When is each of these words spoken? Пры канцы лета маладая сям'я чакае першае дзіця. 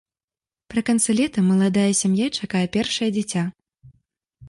Пры 0.73 0.83
канцы 0.87 1.15
лета 1.19 1.45
маладая 1.51 1.85
сям'я 2.01 2.33
чакае 2.41 2.65
першае 2.79 3.15
дзіця. 3.19 3.49